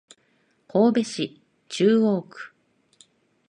[0.67, 1.37] 神戸市
[1.69, 2.51] 中央区